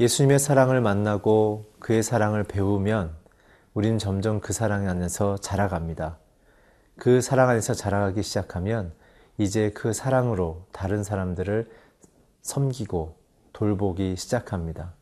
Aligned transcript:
예수님의 0.00 0.38
사랑을 0.38 0.80
만나고 0.80 1.66
그의 1.78 2.02
사랑을 2.02 2.42
배우면 2.42 3.14
우리는 3.74 3.98
점점 3.98 4.40
그 4.40 4.54
사랑 4.54 4.88
안에서 4.88 5.36
자라갑니다. 5.36 6.16
그 6.96 7.20
사랑 7.20 7.50
안에서 7.50 7.74
자라가기 7.74 8.22
시작하면 8.22 8.94
이제 9.36 9.70
그 9.74 9.92
사랑으로 9.92 10.64
다른 10.72 11.04
사람들을 11.04 11.70
섬기고 12.40 13.18
돌보기 13.52 14.16
시작합니다. 14.16 14.94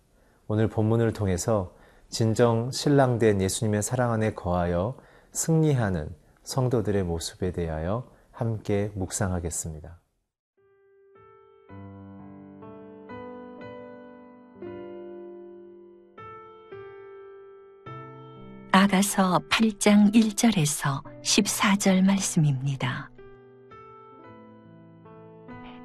오늘 0.49 0.67
본문을 0.67 1.13
통해서 1.13 1.77
진정 2.09 2.73
신랑된 2.73 3.41
예수님의 3.41 3.85
사랑 3.85 4.11
안에 4.11 4.35
거하여 4.35 4.97
승리하는 5.31 6.13
성도들의 6.43 7.05
모습에 7.05 7.53
대하여 7.53 8.11
함께 8.33 8.91
묵상하겠습니다. 8.97 10.01
아가서 18.89 19.43
8장 19.51 20.15
1절에서 20.15 21.03
14절 21.23 22.03
말씀입니다. 22.03 23.11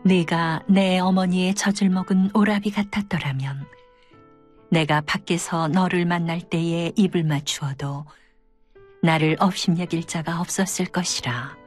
내가 0.06 0.64
내 0.70 1.00
어머니의 1.00 1.54
젖을 1.54 1.90
먹은 1.90 2.30
오라비 2.34 2.72
같았더라면 2.72 3.66
내가 4.72 5.02
밖에서 5.02 5.68
너를 5.68 6.06
만날 6.06 6.40
때에 6.40 6.94
입을 6.96 7.26
맞추어도 7.26 8.06
나를 9.02 9.36
업심여길 9.40 10.06
자가 10.06 10.40
없었을 10.40 10.86
것이라. 10.86 11.58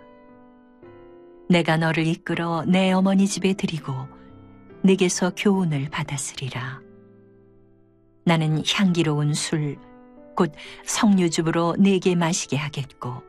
내가 1.50 1.76
너를 1.76 2.06
이끌어 2.06 2.64
내 2.64 2.92
어머니 2.92 3.26
집에 3.26 3.52
드리고 3.52 3.92
내게서 4.82 5.32
교훈을 5.36 5.90
받았으리라. 5.90 6.80
나는 8.24 8.62
향기로운 8.66 9.34
술, 9.34 9.76
곧 10.36 10.52
성류즙으로 10.84 11.76
내게 11.78 12.14
마시게 12.14 12.56
하겠고, 12.56 13.22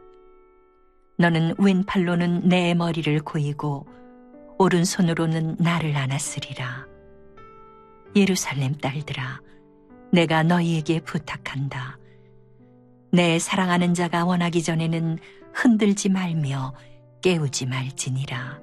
너는 1.17 1.55
왼팔로는 1.57 2.47
내 2.47 2.73
머리를 2.75 3.19
고이고, 3.21 3.87
오른손으로는 4.59 5.55
나를 5.59 5.95
안았으리라. 5.95 6.85
예루살렘 8.15 8.75
딸들아, 8.75 9.41
내가 10.11 10.43
너희에게 10.43 10.99
부탁한다. 11.01 11.97
내 13.11 13.39
사랑하는 13.39 13.93
자가 13.93 14.25
원하기 14.25 14.63
전에는 14.63 15.17
흔들지 15.53 16.09
말며 16.09 16.73
깨우지 17.21 17.65
말지니라. 17.65 18.59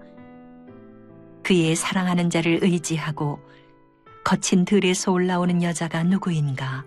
그의 1.43 1.77
사랑하는 1.77 2.31
자를 2.31 2.61
의지하고 2.63 3.39
거친 4.25 4.65
들에서 4.65 5.13
올라오는 5.13 5.63
여자가 5.63 6.03
누구인가? 6.05 6.85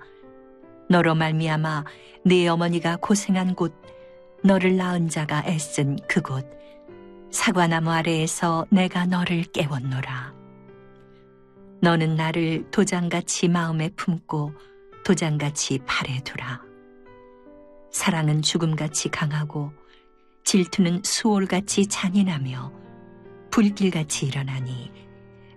너로 0.90 1.16
말미암아 1.16 1.86
네 2.24 2.48
어머니가 2.48 2.98
고생한 2.98 3.56
곳, 3.56 3.74
너를 4.44 4.78
낳은 4.78 5.10
자가 5.10 5.44
애쓴 5.46 5.98
그곳, 6.08 6.46
사과나무 7.32 7.92
아래에서 7.92 8.66
내가 8.70 9.06
너를 9.06 9.44
깨웠노라. 9.44 10.34
너는 11.82 12.16
나를 12.16 12.70
도장같이 12.72 13.50
마음에 13.50 13.90
품고 13.96 14.54
도장같이 15.04 15.80
팔에 15.86 16.22
두라. 16.24 16.62
사랑은 17.92 18.42
죽음같이 18.42 19.10
강하고 19.10 19.72
질투는 20.44 21.02
수월같이 21.04 21.88
잔인하며 21.88 22.72
불길같이 23.52 24.28
일어나니 24.28 24.92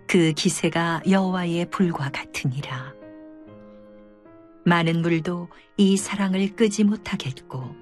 그 0.06 0.32
기세가 0.32 1.02
여호와의 1.08 1.70
불과 1.70 2.10
같으니라. 2.10 2.99
많은 4.70 5.02
물도 5.02 5.48
이 5.78 5.96
사랑을 5.96 6.54
끄지 6.54 6.84
못하겠고 6.84 7.74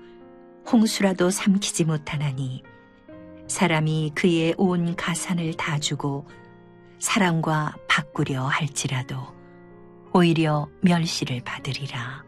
홍수라도 0.73 1.29
삼키지 1.29 1.85
못하나니 1.85 2.63
사람이 3.47 4.13
그의 4.15 4.55
온 4.57 4.97
가산을 4.97 5.53
다 5.55 5.79
주고 5.79 6.27
사랑과 6.99 7.77
바꾸려 7.89 8.47
할지라도 8.47 9.19
오히려 10.15 10.67
멸시를 10.81 11.43
받으리라. 11.45 12.25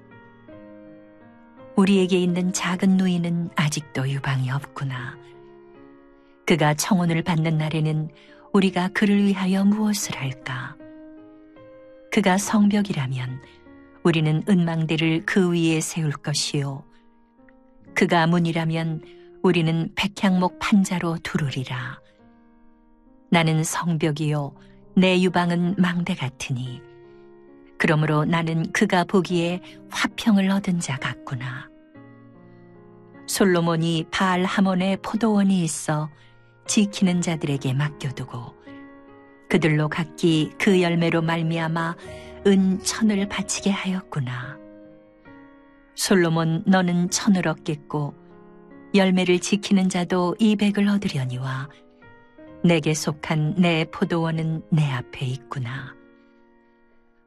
우리에게 1.76 2.18
있는 2.18 2.52
작은 2.52 2.98
누이는 2.98 3.48
아직도 3.56 4.10
유방이 4.10 4.50
없구나. 4.50 5.16
그가 6.44 6.74
청혼을 6.74 7.22
받는 7.22 7.56
날에는 7.56 8.10
우리가 8.52 8.88
그를 8.88 9.24
위하여 9.24 9.64
무엇을 9.64 10.16
할까? 10.16 10.76
그가 12.12 12.36
성벽이라면 12.36 13.40
우리는 14.02 14.42
은망대를 14.48 15.24
그 15.26 15.52
위에 15.52 15.80
세울 15.80 16.12
것이요. 16.12 16.84
그가 17.94 18.26
문이라면 18.26 19.02
우리는 19.42 19.90
백향목 19.94 20.58
판자로 20.58 21.18
두르리라. 21.22 22.00
나는 23.30 23.62
성벽이요. 23.62 24.54
내 24.96 25.20
유방은 25.20 25.76
망대 25.78 26.14
같으니. 26.14 26.82
그러므로 27.78 28.24
나는 28.24 28.70
그가 28.72 29.04
보기에 29.04 29.60
화평을 29.90 30.50
얻은 30.50 30.80
자 30.80 30.98
같구나. 30.98 31.68
솔로몬이 33.26 34.06
바알 34.10 34.44
하몬의 34.44 34.98
포도원이 35.02 35.62
있어 35.62 36.10
지키는 36.66 37.20
자들에게 37.22 37.72
맡겨두고 37.74 38.54
그들로 39.48 39.88
각기 39.88 40.50
그 40.58 40.82
열매로 40.82 41.22
말미암아 41.22 41.96
은 42.46 42.82
천을 42.82 43.28
바치게 43.28 43.70
하였구나. 43.70 44.58
솔로몬 45.94 46.62
너는 46.66 47.10
천을 47.10 47.46
얻겠고 47.46 48.14
열매를 48.94 49.38
지키는 49.38 49.88
자도 49.88 50.34
이백을 50.38 50.88
얻으려니와 50.88 51.68
내게 52.64 52.94
속한 52.94 53.56
내 53.58 53.84
포도원은 53.90 54.62
내 54.70 54.90
앞에 54.90 55.26
있구나. 55.26 55.94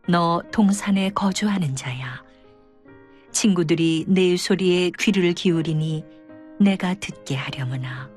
너 0.07 0.41
동산에 0.51 1.11
거주하는 1.11 1.75
자야. 1.75 2.23
친구들이 3.31 4.05
내 4.07 4.35
소리에 4.35 4.91
귀를 4.99 5.33
기울이니 5.33 6.03
내가 6.59 6.93
듣게 6.95 7.35
하려무나. 7.35 8.09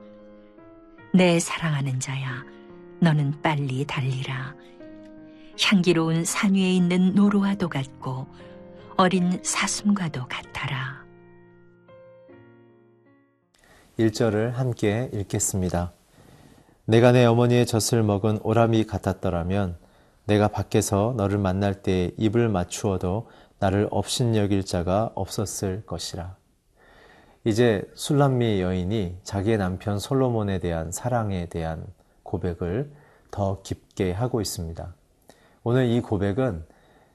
내 1.15 1.39
사랑하는 1.39 2.01
자야, 2.01 2.45
너는 3.01 3.41
빨리 3.41 3.85
달리라. 3.85 4.55
향기로운 5.61 6.25
산 6.25 6.55
위에 6.55 6.73
있는 6.73 7.15
노루와도 7.15 7.69
같고 7.69 8.27
어린 8.97 9.41
사슴과도 9.43 10.27
같아라. 10.29 11.05
1절을 13.99 14.53
함께 14.53 15.11
읽겠습니다. 15.13 15.93
내가 16.85 17.13
내 17.13 17.25
어머니의 17.25 17.67
젖을 17.67 18.03
먹은 18.03 18.39
오람이 18.43 18.85
같았더라면 18.85 19.77
내가 20.27 20.49
밖에서 20.49 21.15
너를 21.17 21.39
만날 21.39 21.83
때 21.83 22.11
입을 22.19 22.49
맞추어도 22.49 23.29
나를 23.59 23.89
업신여길 23.91 24.65
자가 24.65 25.13
없었을 25.15 25.85
것이라. 25.87 26.37
이제 27.45 27.89
술람미 27.95 28.61
여인이 28.61 29.19
자기의 29.23 29.57
남편 29.59 29.99
솔로몬에 29.99 30.59
대한 30.59 30.91
사랑에 30.91 31.47
대한 31.47 31.87
고백을 32.23 32.93
더 33.31 33.63
깊게 33.63 34.13
하고 34.13 34.41
있습니다. 34.41 34.95
오늘 35.69 35.87
이 35.87 36.01
고백은 36.01 36.65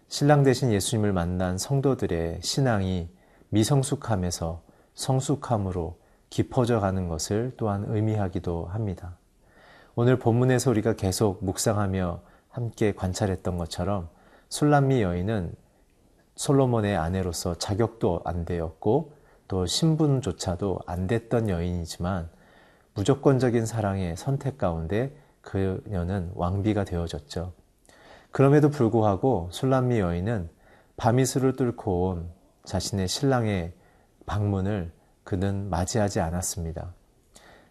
신랑 0.09 0.43
대신 0.43 0.73
예수님을 0.73 1.13
만난 1.13 1.57
성도들의 1.57 2.41
신앙이 2.41 3.07
미성숙함에서 3.47 4.61
성숙함으로 4.93 5.97
깊어져 6.29 6.81
가는 6.81 7.07
것을 7.07 7.53
또한 7.55 7.85
의미하기도 7.87 8.65
합니다. 8.65 9.15
오늘 9.95 10.19
본문에서 10.19 10.69
우리가 10.69 10.97
계속 10.97 11.45
묵상하며 11.45 12.23
함께 12.49 12.91
관찰했던 12.91 13.57
것처럼 13.57 14.09
술람미 14.49 15.01
여인은 15.01 15.55
솔로몬의 16.35 16.97
아내로서 16.97 17.55
자격도 17.55 18.23
안 18.25 18.43
되었고 18.43 19.13
또 19.47 19.65
신분조차도 19.65 20.81
안 20.87 21.07
됐던 21.07 21.47
여인이지만 21.47 22.29
무조건적인 22.95 23.65
사랑의 23.65 24.17
선택 24.17 24.57
가운데 24.57 25.15
그녀는 25.41 26.31
왕비가 26.35 26.83
되어졌죠. 26.83 27.60
그럼에도 28.31 28.69
불구하고 28.69 29.49
술람미 29.51 29.99
여인은 29.99 30.49
바미스를 30.97 31.55
뚫고 31.55 32.07
온 32.07 32.29
자신의 32.63 33.07
신랑의 33.07 33.73
방문을 34.25 34.91
그는 35.23 35.69
맞이하지 35.69 36.19
않았습니다. 36.19 36.93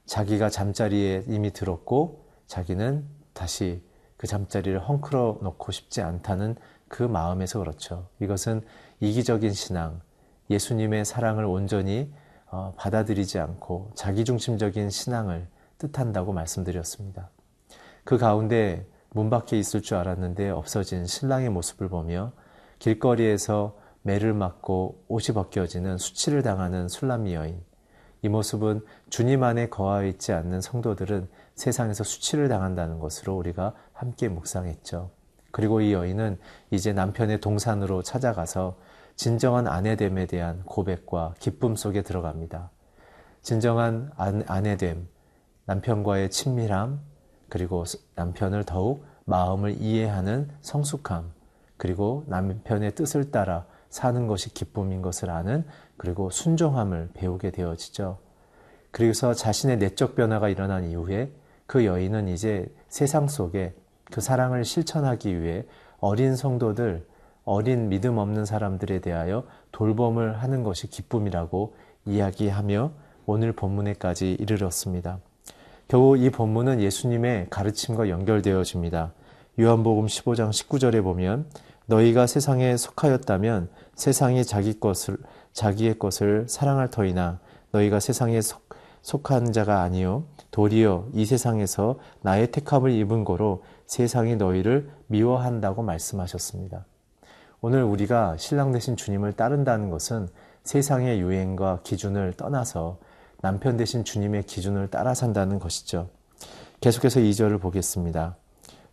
자기가 0.06 0.50
잠자리에 0.50 1.24
이미 1.28 1.52
들었고 1.52 2.26
자기는 2.46 3.06
다시 3.32 3.82
그 4.16 4.26
잠자리를 4.26 4.78
헝클어 4.80 5.38
놓고 5.40 5.72
싶지 5.72 6.02
않다는 6.02 6.56
그 6.88 7.02
마음에서 7.02 7.60
그렇죠. 7.60 8.08
이것은 8.20 8.62
이기적인 8.98 9.52
신앙, 9.52 10.00
예수님의 10.50 11.04
사랑을 11.04 11.44
온전히 11.44 12.12
어, 12.50 12.74
받아들이지 12.76 13.38
않고 13.38 13.92
자기중심적인 13.94 14.90
신앙을 14.90 15.48
뜻한다고 15.78 16.32
말씀드렸습니다. 16.32 17.30
그 18.04 18.18
가운데 18.18 18.86
문 19.12 19.28
밖에 19.28 19.58
있을 19.58 19.82
줄 19.82 19.96
알았는데 19.96 20.50
없어진 20.50 21.06
신랑의 21.06 21.50
모습을 21.50 21.88
보며 21.88 22.32
길거리에서 22.78 23.76
매를 24.02 24.32
맞고 24.32 25.04
옷이 25.08 25.34
벗겨지는 25.34 25.98
수치를 25.98 26.42
당하는 26.42 26.88
술람미 26.88 27.34
여인. 27.34 27.60
이 28.22 28.28
모습은 28.28 28.84
주님 29.08 29.42
안에 29.42 29.68
거하여 29.68 30.06
있지 30.06 30.32
않는 30.32 30.60
성도들은 30.60 31.28
세상에서 31.54 32.04
수치를 32.04 32.48
당한다는 32.48 32.98
것으로 32.98 33.36
우리가 33.36 33.74
함께 33.92 34.28
묵상했죠. 34.28 35.10
그리고 35.50 35.80
이 35.80 35.92
여인은 35.92 36.38
이제 36.70 36.92
남편의 36.92 37.40
동산으로 37.40 38.02
찾아가서 38.02 38.78
진정한 39.16 39.66
아내됨에 39.66 40.26
대한 40.26 40.62
고백과 40.64 41.34
기쁨 41.38 41.76
속에 41.76 42.02
들어갑니다. 42.02 42.70
진정한 43.42 44.10
아내됨, 44.16 45.08
남편과의 45.66 46.30
친밀함, 46.30 47.00
그리고 47.50 47.84
남편을 48.14 48.64
더욱 48.64 49.04
마음을 49.26 49.76
이해하는 49.82 50.48
성숙함, 50.62 51.30
그리고 51.76 52.24
남편의 52.28 52.94
뜻을 52.94 53.30
따라 53.30 53.66
사는 53.90 54.26
것이 54.26 54.54
기쁨인 54.54 55.02
것을 55.02 55.30
아는 55.30 55.64
그리고 55.96 56.30
순종함을 56.30 57.10
배우게 57.12 57.50
되어지죠. 57.50 58.18
그래서 58.90 59.34
자신의 59.34 59.78
내적 59.78 60.14
변화가 60.14 60.48
일어난 60.48 60.84
이후에 60.84 61.32
그 61.66 61.84
여인은 61.84 62.28
이제 62.28 62.72
세상 62.88 63.28
속에 63.28 63.74
그 64.10 64.20
사랑을 64.20 64.64
실천하기 64.64 65.40
위해 65.40 65.64
어린 65.98 66.34
성도들, 66.34 67.06
어린 67.44 67.88
믿음 67.88 68.18
없는 68.18 68.44
사람들에 68.44 69.00
대하여 69.00 69.44
돌봄을 69.72 70.42
하는 70.42 70.62
것이 70.62 70.88
기쁨이라고 70.88 71.74
이야기하며 72.06 72.92
오늘 73.26 73.52
본문에까지 73.52 74.32
이르렀습니다. 74.32 75.20
겨우 75.90 76.16
이 76.16 76.30
본문은 76.30 76.80
예수님의 76.80 77.48
가르침과 77.50 78.10
연결되어집니다. 78.10 79.12
요한복음 79.58 80.06
15장 80.06 80.50
19절에 80.50 81.02
보면 81.02 81.50
너희가 81.86 82.28
세상에 82.28 82.76
속하였다면 82.76 83.68
세상이 83.96 84.44
자기 84.44 84.78
것을 84.78 85.16
자기의 85.52 85.98
것을 85.98 86.46
사랑할 86.48 86.90
터이나 86.90 87.40
너희가 87.72 87.98
세상에 87.98 88.40
속, 88.40 88.68
속한 89.02 89.52
자가 89.52 89.80
아니요 89.80 90.26
도리어 90.52 91.08
이 91.12 91.24
세상에서 91.24 91.98
나의 92.22 92.52
택함을 92.52 92.92
입은 92.92 93.24
거로 93.24 93.64
세상이 93.86 94.36
너희를 94.36 94.90
미워한다고 95.08 95.82
말씀하셨습니다. 95.82 96.86
오늘 97.60 97.82
우리가 97.82 98.36
신랑 98.36 98.70
되신 98.70 98.94
주님을 98.94 99.32
따른다는 99.32 99.90
것은 99.90 100.28
세상의 100.62 101.20
유행과 101.20 101.80
기준을 101.82 102.34
떠나서 102.34 102.98
남편 103.42 103.76
되신 103.76 104.04
주님의 104.04 104.44
기준을 104.44 104.88
따라 104.88 105.14
산다는 105.14 105.58
것이죠. 105.58 106.08
계속해서 106.80 107.20
2절을 107.20 107.60
보겠습니다. 107.60 108.36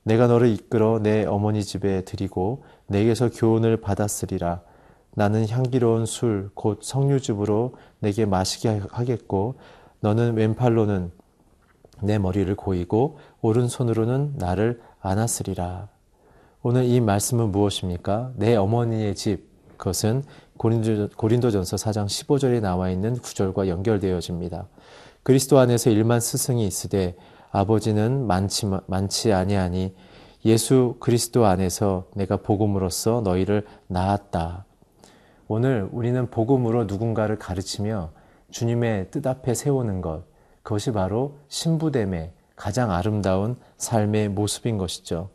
내가 0.04 0.28
너를 0.28 0.48
이끌어 0.50 1.00
내 1.00 1.26
어머니 1.26 1.64
집에 1.64 2.02
드리고 2.06 2.64
내게서 2.88 3.30
교훈을 3.30 3.82
받았으리라. 3.82 4.62
나는 5.16 5.50
향기로운 5.50 6.06
술, 6.06 6.50
곧 6.54 6.80
석류즙으로 6.82 7.74
내게 8.00 8.26
마시게 8.26 8.82
하겠고, 8.92 9.56
너는 10.00 10.36
왼팔로는 10.36 11.12
내 12.02 12.20
머리를 12.20 12.56
고이고, 12.56 13.18
오른손으로는 13.42 14.36
나를 14.38 14.80
안았으리라. 15.02 15.90
오늘 16.62 16.86
이 16.86 17.02
말씀은 17.02 17.52
무엇입니까? 17.52 18.32
내 18.36 18.56
어머니의 18.56 19.16
집, 19.16 19.48
그것은 19.78 20.24
고린도, 20.58 21.52
전서 21.52 21.76
4장 21.76 22.06
15절에 22.06 22.62
나와 22.62 22.90
있는 22.90 23.18
구절과 23.18 23.68
연결되어집니다. 23.68 24.68
그리스도 25.24 25.60
안에서 25.60 25.90
일만 25.90 26.20
스승이 26.20 26.66
있으되 26.66 27.16
아버지는 27.52 28.28
많지, 28.28 28.68
많지 28.88 29.34
아니하니 29.34 29.96
예수 30.46 30.96
그리스도 31.00 31.46
안에서 31.46 32.08
내가 32.16 32.38
복음으로써 32.38 33.22
너희를 33.22 33.66
낳았다. 33.88 34.66
오늘 35.48 35.88
우리는 35.92 36.30
복음으로 36.30 36.86
누군가를 36.86 37.40
가르치며 37.40 38.12
주님의 38.52 39.12
뜻 39.12 39.26
앞에 39.26 39.54
세우는 39.54 40.02
것, 40.02 40.24
그것이 40.64 40.92
바로 40.92 41.38
신부됨의 41.48 42.32
가장 42.56 42.92
아름다운 42.92 43.58
삶의 43.78 44.30
모습인 44.30 44.78
것이죠. 44.78 45.30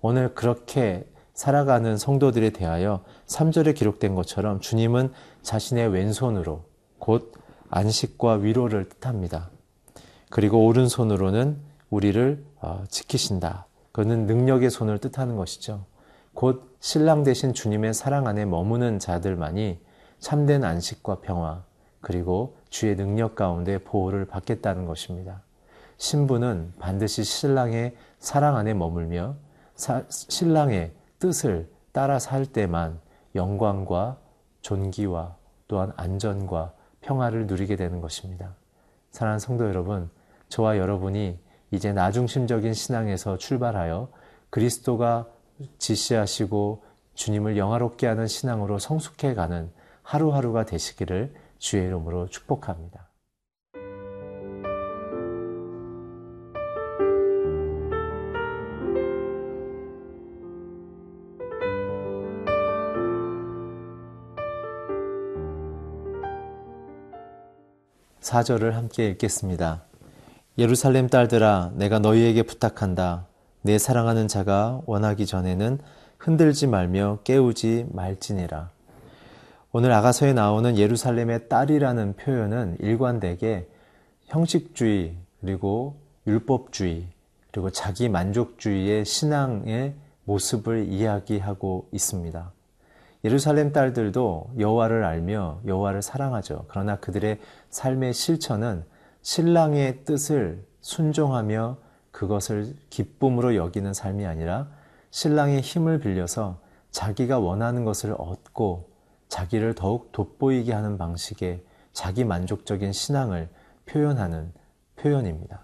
오늘 0.00 0.34
그렇게 0.34 1.06
살아가는 1.34 1.96
성도들에 1.96 2.50
대하여 2.50 3.02
3절에 3.26 3.74
기록된 3.74 4.14
것처럼 4.14 4.60
주님은 4.60 5.12
자신의 5.42 5.88
왼손으로 5.88 6.64
곧 6.98 7.32
안식과 7.70 8.34
위로를 8.34 8.88
뜻합니다. 8.88 9.50
그리고 10.30 10.64
오른손으로는 10.66 11.58
우리를 11.90 12.44
어, 12.60 12.84
지키신다. 12.88 13.66
그는 13.92 14.26
능력의 14.26 14.70
손을 14.70 14.98
뜻하는 14.98 15.36
것이죠. 15.36 15.84
곧 16.34 16.76
신랑 16.80 17.22
대신 17.22 17.54
주님의 17.54 17.94
사랑 17.94 18.26
안에 18.26 18.44
머무는 18.44 18.98
자들만이 18.98 19.78
참된 20.18 20.64
안식과 20.64 21.20
평화, 21.20 21.62
그리고 22.00 22.56
주의 22.68 22.96
능력 22.96 23.34
가운데 23.34 23.78
보호를 23.78 24.26
받겠다는 24.26 24.84
것입니다. 24.84 25.42
신부는 25.96 26.72
반드시 26.78 27.24
신랑의 27.24 27.94
사랑 28.18 28.56
안에 28.56 28.74
머물며 28.74 29.36
사, 29.74 30.02
신랑의 30.08 30.92
뜻을 31.18 31.70
따라 31.92 32.18
살 32.18 32.46
때만 32.46 33.00
영광과 33.34 34.18
존귀와 34.62 35.36
또한 35.68 35.92
안전과 35.96 36.72
평화를 37.00 37.46
누리게 37.46 37.76
되는 37.76 38.00
것입니다. 38.00 38.54
사랑하는 39.10 39.38
성도 39.38 39.66
여러분, 39.66 40.10
저와 40.48 40.78
여러분이 40.78 41.38
이제 41.70 41.92
나중심적인 41.92 42.72
신앙에서 42.72 43.36
출발하여 43.36 44.08
그리스도가 44.50 45.26
지시하시고 45.78 46.84
주님을 47.14 47.56
영화롭게 47.56 48.06
하는 48.06 48.26
신앙으로 48.26 48.78
성숙해 48.78 49.34
가는 49.34 49.70
하루하루가 50.02 50.64
되시기를 50.64 51.34
주의 51.58 51.84
이름으로 51.84 52.28
축복합니다. 52.28 53.08
사절을 68.24 68.74
함께 68.74 69.06
읽겠습니다. 69.10 69.82
예루살렘 70.56 71.08
딸들아 71.08 71.72
내가 71.74 71.98
너희에게 71.98 72.42
부탁한다. 72.42 73.26
내 73.60 73.76
사랑하는 73.76 74.28
자가 74.28 74.80
원하기 74.86 75.26
전에는 75.26 75.78
흔들지 76.16 76.66
말며 76.66 77.18
깨우지 77.24 77.88
말지니라. 77.92 78.70
오늘 79.72 79.92
아가서에 79.92 80.32
나오는 80.32 80.78
예루살렘의 80.78 81.50
딸이라는 81.50 82.16
표현은 82.16 82.78
일관되게 82.80 83.68
형식주의 84.24 85.16
그리고 85.42 85.96
율법주의 86.26 87.06
그리고 87.52 87.68
자기 87.68 88.08
만족주의의 88.08 89.04
신앙의 89.04 89.96
모습을 90.24 90.88
이야기하고 90.88 91.88
있습니다. 91.92 92.52
예루살렘 93.24 93.72
딸들도 93.72 94.52
여호와를 94.58 95.02
알며 95.02 95.60
여호와를 95.66 96.02
사랑하죠. 96.02 96.66
그러나 96.68 96.96
그들의 96.96 97.40
삶의 97.70 98.12
실천은 98.12 98.84
신랑의 99.22 100.04
뜻을 100.04 100.62
순종하며 100.82 101.78
그것을 102.10 102.76
기쁨으로 102.90 103.56
여기는 103.56 103.94
삶이 103.94 104.26
아니라 104.26 104.68
신랑의 105.10 105.62
힘을 105.62 106.00
빌려서 106.00 106.60
자기가 106.90 107.38
원하는 107.38 107.84
것을 107.84 108.14
얻고 108.16 108.90
자기를 109.28 109.74
더욱 109.74 110.12
돋보이게 110.12 110.72
하는 110.72 110.98
방식의 110.98 111.64
자기 111.92 112.24
만족적인 112.24 112.92
신앙을 112.92 113.48
표현하는 113.86 114.52
표현입니다. 114.96 115.60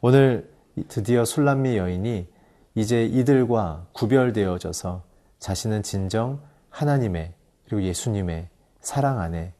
오늘 0.00 0.50
드디어 0.88 1.24
술람미 1.24 1.76
여인이 1.76 2.26
이제 2.74 3.04
이들과 3.04 3.86
구별되어져서 3.92 5.02
자신은 5.38 5.82
진정 5.82 6.40
하나님의 6.70 7.34
그리고 7.64 7.82
예수님의 7.82 8.48
사랑 8.80 9.20
안에 9.20 9.52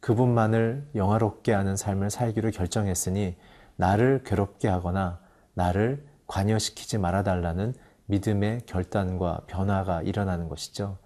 그분만을 0.00 0.88
영화롭게 0.94 1.52
하는 1.52 1.76
삶을 1.76 2.10
살기로 2.10 2.50
결정했으니 2.50 3.36
나를 3.76 4.22
괴롭게 4.24 4.68
하거나 4.68 5.18
나를 5.54 6.06
관여시키지 6.26 6.98
말아달라는 6.98 7.74
믿음의 8.06 8.62
결단과 8.66 9.40
변화가 9.46 10.02
일어나는 10.02 10.48
것이죠. 10.48 10.98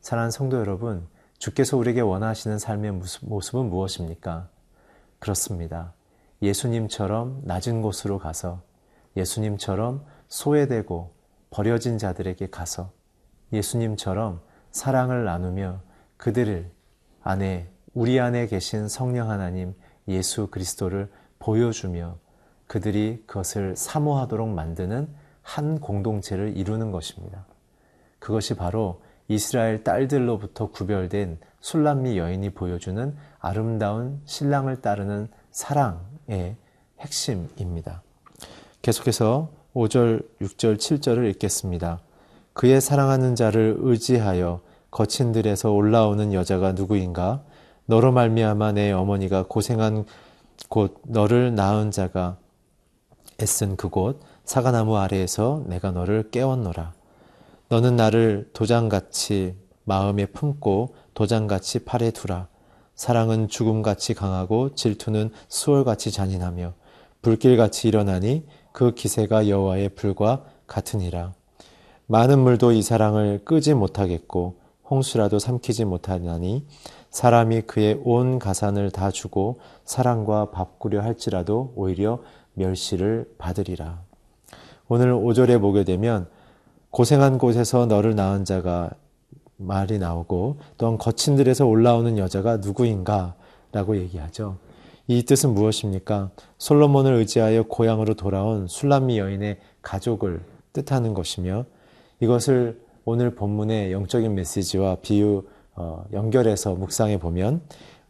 사랑하는 0.00 0.30
성도 0.30 0.58
여러분, 0.58 1.06
주께서 1.38 1.76
우리에게 1.76 2.00
원하시는 2.00 2.58
삶의 2.58 3.00
모습은 3.22 3.70
무엇입니까? 3.70 4.48
그렇습니다. 5.18 5.94
예수님처럼 6.42 7.42
낮은 7.44 7.80
곳으로 7.80 8.18
가서 8.18 8.62
예수님처럼 9.16 10.04
소외되고 10.28 11.14
버려진 11.50 11.98
자들에게 11.98 12.48
가서 12.50 12.90
예수님처럼 13.52 14.42
사랑을 14.74 15.24
나누며 15.24 15.82
그들을 16.16 16.68
안에 17.22 17.70
우리 17.94 18.18
안에 18.18 18.48
계신 18.48 18.88
성령 18.88 19.30
하나님 19.30 19.72
예수 20.08 20.48
그리스도를 20.48 21.12
보여주며 21.38 22.18
그들이 22.66 23.22
그것을 23.28 23.76
사모하도록 23.76 24.48
만드는 24.48 25.08
한 25.42 25.78
공동체를 25.78 26.56
이루는 26.56 26.90
것입니다. 26.90 27.46
그것이 28.18 28.56
바로 28.56 29.00
이스라엘 29.28 29.84
딸들로부터 29.84 30.72
구별된 30.72 31.38
술람미 31.60 32.18
여인이 32.18 32.50
보여주는 32.50 33.16
아름다운 33.38 34.20
신랑을 34.24 34.80
따르는 34.80 35.28
사랑의 35.52 36.56
핵심입니다. 36.98 38.02
계속해서 38.82 39.52
5절, 39.72 40.26
6절, 40.40 40.78
7절을 40.78 41.30
읽겠습니다. 41.30 42.00
그의 42.54 42.80
사랑하는 42.80 43.34
자를 43.34 43.76
의지하여 43.78 44.60
거친 44.90 45.32
들에서 45.32 45.72
올라오는 45.72 46.32
여자가 46.32 46.72
누구인가? 46.72 47.42
너로 47.86 48.12
말미암아 48.12 48.72
내 48.72 48.92
어머니가 48.92 49.46
고생한 49.48 50.06
곳 50.68 51.02
너를 51.04 51.54
낳은 51.54 51.90
자가 51.90 52.38
애쓴 53.42 53.76
그곳 53.76 54.20
사과나무 54.44 54.96
아래에서 54.96 55.64
내가 55.66 55.90
너를 55.90 56.30
깨웠노라. 56.30 56.94
너는 57.70 57.96
나를 57.96 58.50
도장같이 58.52 59.56
마음에 59.82 60.26
품고 60.26 60.94
도장같이 61.14 61.84
팔에 61.84 62.12
두라. 62.12 62.46
사랑은 62.94 63.48
죽음같이 63.48 64.14
강하고 64.14 64.76
질투는 64.76 65.30
수월같이 65.48 66.12
잔인하며 66.12 66.72
불길같이 67.20 67.88
일어나니 67.88 68.46
그 68.70 68.94
기세가 68.94 69.48
여호와의 69.48 69.90
불과 69.90 70.44
같으니라. 70.68 71.32
많은 72.06 72.38
물도 72.40 72.72
이 72.72 72.82
사랑을 72.82 73.40
끄지 73.44 73.72
못하겠고 73.72 74.56
홍수라도 74.90 75.38
삼키지 75.38 75.86
못하나니 75.86 76.66
사람이 77.10 77.62
그의 77.62 78.00
온 78.04 78.38
가산을 78.38 78.90
다 78.90 79.10
주고 79.10 79.60
사랑과 79.84 80.50
바꾸려 80.50 81.00
할지라도 81.00 81.72
오히려 81.76 82.20
멸시를 82.54 83.32
받으리라. 83.38 84.02
오늘 84.88 85.14
5절에 85.14 85.60
보게 85.60 85.84
되면 85.84 86.26
고생한 86.90 87.38
곳에서 87.38 87.86
너를 87.86 88.14
낳은 88.14 88.44
자가 88.44 88.90
말이 89.56 89.98
나오고 89.98 90.58
또한 90.76 90.98
거친 90.98 91.36
들에서 91.36 91.66
올라오는 91.66 92.18
여자가 92.18 92.58
누구인가 92.58 93.34
라고 93.72 93.96
얘기하죠. 93.96 94.58
이 95.06 95.22
뜻은 95.24 95.54
무엇입니까? 95.54 96.30
솔로몬을 96.58 97.14
의지하여 97.14 97.64
고향으로 97.64 98.14
돌아온 98.14 98.66
술람미 98.68 99.18
여인의 99.18 99.58
가족을 99.82 100.42
뜻하는 100.72 101.14
것이며 101.14 101.64
이것을 102.20 102.80
오늘 103.04 103.34
본문의 103.34 103.92
영적인 103.92 104.34
메시지와 104.34 104.98
비유 105.02 105.44
어, 105.74 106.04
연결해서 106.12 106.74
묵상해 106.74 107.18
보면 107.18 107.62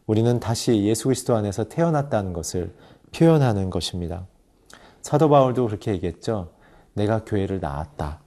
우리는 0.06 0.38
다시 0.38 0.84
예수 0.84 1.04
그리스도 1.04 1.34
안에서 1.34 1.64
태어났다는 1.64 2.32
것을 2.32 2.75
표현하는 3.14 3.70
것입니다. 3.70 4.26
사도 5.00 5.28
바울도 5.28 5.66
그렇게 5.66 5.92
얘기했죠. 5.92 6.50
내가 6.92 7.25
교회를 7.25 7.61
낳았다. 7.61 8.20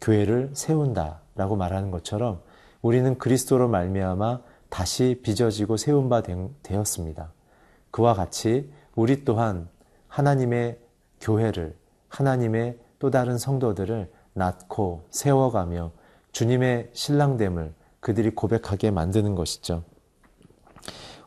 교회를 0.00 0.50
세운다. 0.54 1.20
라고 1.34 1.56
말하는 1.56 1.90
것처럼 1.90 2.42
우리는 2.82 3.16
그리스도로 3.16 3.68
말미암아 3.68 4.40
다시 4.68 5.20
빚어지고 5.22 5.76
세운 5.76 6.08
바 6.08 6.22
되었습니다. 6.62 7.32
그와 7.90 8.14
같이 8.14 8.70
우리 8.94 9.24
또한 9.24 9.68
하나님의 10.08 10.78
교회를 11.20 11.76
하나님의 12.08 12.78
또 12.98 13.10
다른 13.10 13.38
성도들을 13.38 14.10
낳고 14.40 15.04
세워가며 15.10 15.92
주님의 16.32 16.90
신랑됨을 16.94 17.74
그들이 18.00 18.30
고백하게 18.30 18.90
만드는 18.90 19.34
것이죠. 19.34 19.84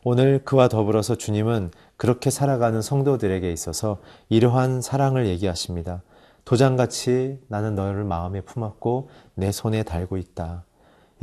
오늘 0.02 0.44
그와 0.44 0.68
더불어서 0.68 1.14
주님은 1.14 1.70
그렇게 1.96 2.30
살아가는 2.30 2.82
성도들에게 2.82 3.50
있어서 3.52 4.00
이러한 4.28 4.82
사랑을 4.82 5.26
얘기하십니다. 5.28 6.02
도장같이 6.44 7.40
나는 7.48 7.74
너를 7.74 8.04
마음에 8.04 8.40
품었고 8.40 9.08
내 9.34 9.52
손에 9.52 9.84
달고 9.84 10.16
있다. 10.16 10.64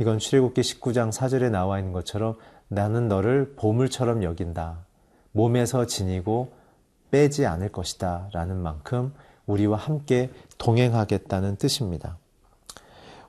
이건 0.00 0.18
출애굽기 0.18 0.62
19장 0.62 1.12
4절에 1.12 1.50
나와 1.50 1.78
있는 1.78 1.92
것처럼 1.92 2.36
나는 2.68 3.06
너를 3.06 3.54
보물처럼 3.54 4.24
여긴다. 4.24 4.86
몸에서 5.32 5.86
지니고 5.86 6.52
빼지 7.10 7.46
않을 7.46 7.70
것이다. 7.70 8.30
라는 8.32 8.56
만큼 8.56 9.12
우리와 9.46 9.76
함께 9.76 10.30
동행하겠다는 10.58 11.56
뜻입니다. 11.56 12.18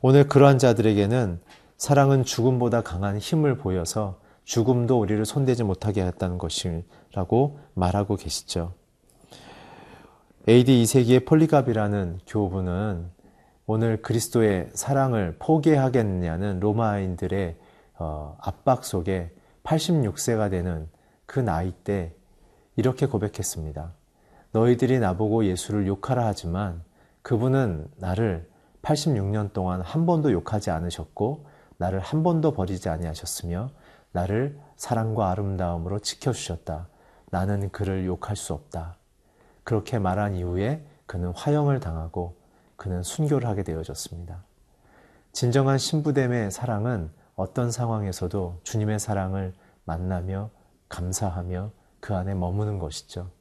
오늘 0.02 0.28
그러한 0.28 0.58
자들에게는 0.58 1.40
사랑은 1.78 2.24
죽음보다 2.24 2.82
강한 2.82 3.18
힘을 3.18 3.58
보여서 3.58 4.20
죽음도 4.44 5.00
우리를 5.00 5.26
손대지 5.26 5.64
못하게 5.64 6.04
했다는 6.04 6.38
것이라고 6.38 7.60
말하고 7.74 8.16
계시죠. 8.16 8.74
AD 10.48 10.84
2세기의 10.84 11.26
폴리갑이라는 11.26 12.20
교부는 12.28 13.10
오늘 13.66 14.02
그리스도의 14.02 14.70
사랑을 14.74 15.38
포기하겠느냐는 15.40 16.60
로마인들의 16.60 17.56
어, 18.00 18.38
압박 18.42 18.84
속에 18.84 19.32
86세가 19.64 20.52
되는 20.52 20.90
그 21.26 21.40
나이 21.40 21.72
때 21.72 22.14
이렇게 22.76 23.06
고백했습니다. 23.06 23.94
너희들이 24.54 25.00
나보고 25.00 25.46
예수를 25.46 25.88
욕하라 25.88 26.28
하지만 26.28 26.84
그분은 27.24 27.88
나를 27.98 28.48
86년 28.84 29.52
동안 29.52 29.82
한 29.82 30.06
번도 30.06 30.32
욕하지 30.32 30.70
않으셨고 30.70 31.46
나를 31.78 32.00
한 32.00 32.24
번도 32.24 32.54
버리지 32.54 32.90
아니하셨으며 32.90 33.72
나를 34.12 34.60
사랑과 34.76 35.32
아름다움으로 35.32 36.00
지켜주셨다. 36.00 36.88
나는 37.32 37.72
그를 37.72 38.06
욕할 38.06 38.36
수 38.36 38.54
없다. 38.54 38.98
그렇게 39.64 39.98
말한 39.98 40.36
이후에 40.36 40.86
그는 41.08 41.32
화형을 41.36 41.80
당하고 41.80 42.36
그는 42.76 43.02
순교를 43.02 43.48
하게 43.48 43.64
되어졌습니다. 43.64 44.44
진정한 45.32 45.80
신부됨의 45.80 46.52
사랑은 46.52 47.10
어떤 47.36 47.72
상황에서도 47.72 48.60
주님의 48.64 49.00
사랑을 49.00 49.54
만나며 49.86 50.52
감사하며 50.90 51.72
그 52.00 52.14
안에 52.14 52.36
머무는 52.36 52.78
것이죠. 52.78 53.32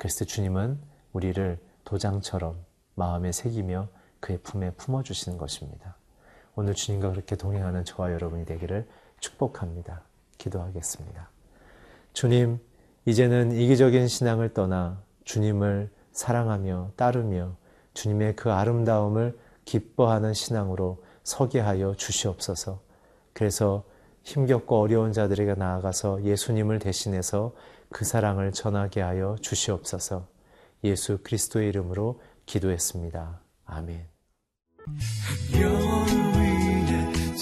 그래서 0.00 0.24
주님은 0.24 0.78
우리를 1.12 1.58
도장처럼 1.84 2.56
마음에 2.94 3.32
새기며 3.32 3.88
그의 4.20 4.38
품에 4.38 4.70
품어주시는 4.70 5.36
것입니다. 5.36 5.94
오늘 6.54 6.72
주님과 6.72 7.10
그렇게 7.10 7.36
동행하는 7.36 7.84
저와 7.84 8.10
여러분이 8.10 8.46
되기를 8.46 8.88
축복합니다. 9.20 10.00
기도하겠습니다. 10.38 11.28
주님, 12.14 12.60
이제는 13.04 13.52
이기적인 13.52 14.08
신앙을 14.08 14.54
떠나 14.54 15.02
주님을 15.24 15.90
사랑하며 16.12 16.92
따르며 16.96 17.56
주님의 17.92 18.36
그 18.36 18.50
아름다움을 18.50 19.38
기뻐하는 19.66 20.32
신앙으로 20.32 21.04
서게 21.24 21.60
하여 21.60 21.94
주시옵소서. 21.94 22.80
그래서 23.34 23.84
힘겹고 24.22 24.80
어려운 24.80 25.12
자들에게 25.12 25.54
나아가서 25.54 26.24
예수님을 26.24 26.78
대신해서 26.78 27.54
그 27.90 28.04
사랑을 28.04 28.52
전하게 28.52 29.00
하여 29.00 29.36
주시옵소서 29.40 30.28
예수 30.84 31.18
그리스도의 31.22 31.68
이름으로 31.68 32.20
기도했습니다. 32.46 33.40
아멘. 33.66 34.06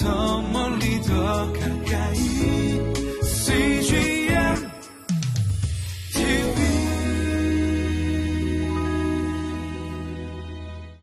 더 0.01 0.41
멀리 0.41 1.01
더 1.01 1.51
가까이 1.53 2.17
CG 3.23 4.08